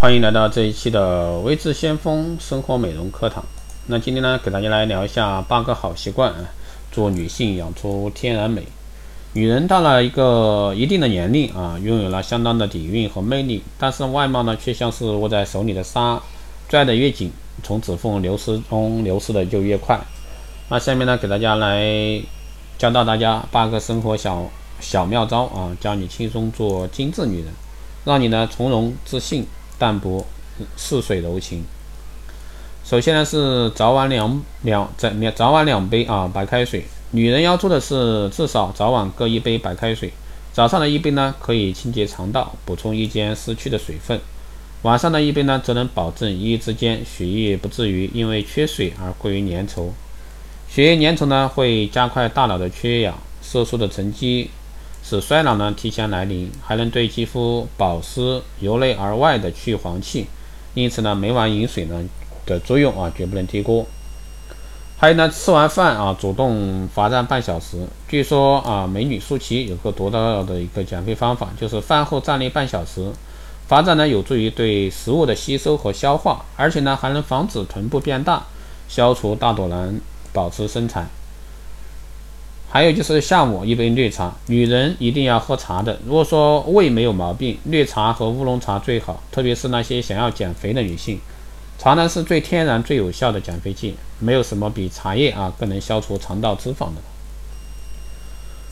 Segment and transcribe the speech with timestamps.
[0.00, 3.44] 欢迎来到这一期的微智先锋生活美容课堂。
[3.88, 6.32] 那今天呢，给大家来聊一下八个好习惯，
[6.92, 8.62] 做女性养出天然美。
[9.32, 16.22] 女人到了一个一定的年龄啊，拥有了相当的底蕴和魅力，但是外貌呢，却像是握在手里的沙，
[16.68, 17.32] 拽得越紧，
[17.64, 19.98] 从指缝流失中流失的就越快。
[20.68, 22.22] 那下面呢，给大家来
[22.78, 27.48] 教到大家八个生活小小妙招啊，教你轻松做精致女人，
[28.04, 29.44] 让你呢从容自信。
[29.78, 30.26] 淡泊，
[30.76, 31.64] 似水柔情。
[32.84, 36.84] 首先呢是早晚两两在两早晚两杯啊白开水。
[37.10, 40.12] 女人要做的是至少早晚各一杯白开水。
[40.52, 44.18] 早上的一杯呢可以清洁肠道，补充一间失去的水分；
[44.82, 49.90] 晚上的一杯呢则能保证一夜之间血液不至于因为缺水而过于粘稠。
[50.68, 54.50] 血液粘稠呢会加快大脑的缺氧，色素的沉积。
[55.08, 60.26] 使衰老呢提前来临，还能对肌肤保湿，由内而外的去黄气。
[60.74, 62.04] 因此呢，每晚饮水呢
[62.44, 63.86] 的作用啊，绝不能低估。
[64.98, 67.88] 还有呢，吃完饭啊，主动罚站半小时。
[68.06, 73.10] 据说啊，美女舒淇有个独到的一个减肥方法，就是饭后站立半小时。
[73.66, 78.44] 罚站呢，有助于对食物的吸收和消化，而且呢，还能防止臀部变大，
[78.88, 79.98] 消除大肚腩，
[80.34, 81.06] 保持身材。
[82.70, 85.98] 还有就是下午一杯绿茶，女人一定要喝茶的。
[86.04, 91.18] 如果说胃没有毛病，绿茶和乌龙茶最好，特别是那些想要减肥的女性。
[91.78, 97.00] 茶呢是最天然、最有效的减肥剂，没有什么比茶叶啊更能消除肠道脂肪的。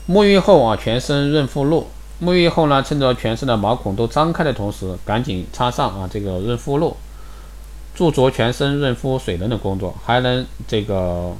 [0.07, 1.87] 沐浴后啊，全身润肤露。
[2.21, 6.95] 沐浴后呢，趁着全身的毛孔都张开的同时，赶紧擦上啊这个润肤露，
[7.95, 11.35] 助着全身润肤水润的工作，还能这个。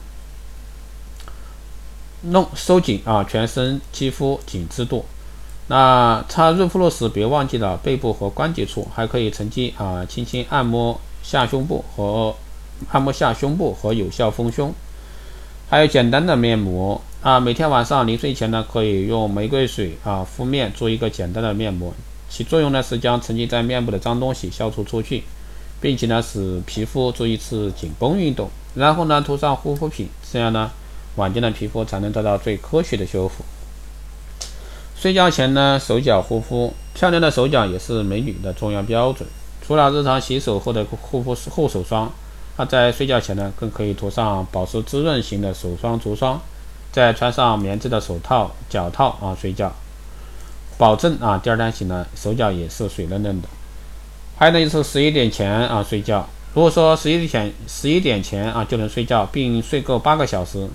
[2.21, 5.05] 弄收紧啊，全身肌肤紧致度。
[5.67, 12.33] 那擦润肤露时，别忘记了背部和关节处，还可以趁机啊，轻轻按摩下胸部和
[12.89, 14.73] 按摩下胸部和有效丰胸。
[15.69, 21.94] 还有简单的面膜啊，每天晚上临睡前呢，可以用玫瑰水啊敷面，做一个简单的面膜。
[22.29, 25.23] 其作用呢是将沉积在面部的脏东西消除出去，
[25.81, 30.72] 并且呢使皮肤做一次紧绷运动，然后呢涂上护肤品，这样呢。
[31.17, 33.44] 晚间的皮肤才能得到最科学的修复。
[34.95, 39.29] 睡觉前呢，手脚护肤，漂亮的手脚也是美女的重要标准。
[39.61, 42.11] 除了日常洗手后的护肤护手霜，
[42.57, 46.41] 那在睡觉前呢，更可以涂上保湿滋润型的手霜、足霜，
[46.91, 49.72] 再穿上棉质的手套、脚套啊睡觉，
[50.77, 53.47] 保证啊第二天醒来手脚也是水嫩嫩的。
[54.38, 56.27] 还有呢，就是十一点前啊睡觉。
[56.56, 60.67] 如果说十一点前十一点前啊就能睡觉，并睡够八个小时。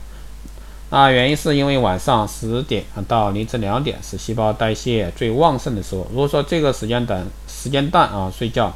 [0.92, 6.06] 那原因是因为晚上十点到凌晨两点是细胞代谢最旺盛的时候。
[6.10, 8.70] 如果说这个时间段时间段啊睡觉，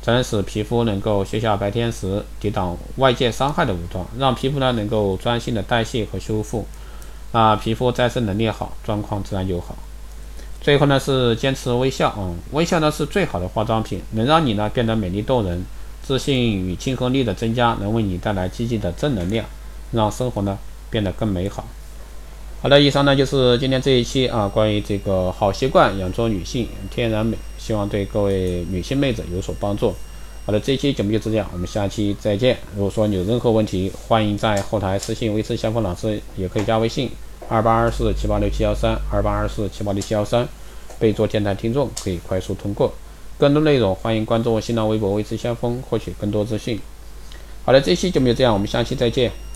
[0.00, 6.64] 才能使皮肤能够卸下白天时抵挡外界伤害的武装，让皮肤呢能够专心的代谢和修复。
[7.32, 9.76] 啊，皮肤再生能力好，状况自然就好。
[10.62, 15.62] 最后呢是坚持微笑啊，微笑呢是最好的化妆品，能让你呢变得美丽动人，
[16.02, 19.44] 自信与亲和力的增加能为你带来积极的正能量，
[19.92, 20.58] 让生活呢。
[20.90, 21.64] 变得更美好。
[22.62, 29.94] 好的，以上呢就是今天这一期啊，关于这个好习惯养出女性天然美，希望对各位女性妹子有所帮助。
[30.44, 32.58] 好的，这一期节目就是这样，我们下期再见。
[32.76, 37.10] 如果说你有任何问题，欢迎在后台私信微持相锋老师，也可以加微信
[37.48, 40.46] 二八二四七八六七幺三二八二四七八六七幺三，
[40.98, 42.92] 备注电台听众，可以快速通过。
[43.38, 46.78] 更多内容欢迎关注新浪微博微持先锋，获取更多资讯。
[47.64, 49.49] 好的，这期节目就这样，我们下期再见。